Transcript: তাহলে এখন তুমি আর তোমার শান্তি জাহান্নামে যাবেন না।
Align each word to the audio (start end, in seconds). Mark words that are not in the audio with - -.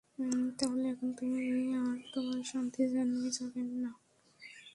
তাহলে 0.59 0.85
এখন 0.93 1.09
তুমি 1.17 1.41
আর 1.81 1.97
তোমার 2.13 2.39
শান্তি 2.43 2.81
জাহান্নামে 2.93 3.29
যাবেন 3.37 3.67
না। 3.83 3.91